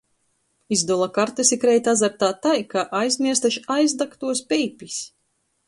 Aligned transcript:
Izdola 0.75 1.07
kartys 1.17 1.51
i 1.57 1.59
kreit 1.65 1.89
azartā 1.93 2.31
tai, 2.47 2.55
ka 2.73 2.87
aizmierst 3.03 3.47
až 3.53 3.61
aizdagtuos 3.77 4.45
peipis. 4.51 5.01